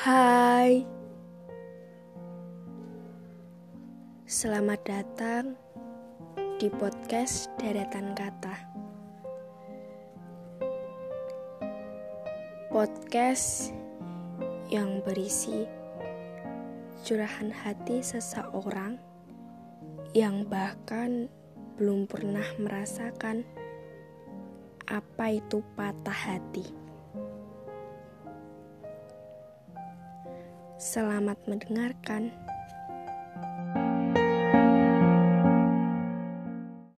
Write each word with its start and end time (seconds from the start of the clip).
Hai, 0.00 0.80
selamat 4.24 4.80
datang 4.88 5.60
di 6.56 6.72
podcast 6.72 7.52
Deretan 7.60 8.16
Kata. 8.16 8.56
Podcast 12.72 13.76
yang 14.72 15.04
berisi 15.04 15.68
curahan 17.04 17.52
hati 17.52 18.00
seseorang 18.00 18.96
yang 20.16 20.48
bahkan 20.48 21.28
belum 21.76 22.08
pernah 22.08 22.48
merasakan 22.56 23.44
apa 24.88 25.36
itu 25.36 25.60
patah 25.76 26.40
hati. 26.40 26.79
Selamat 30.80 31.36
mendengarkan. 31.44 32.32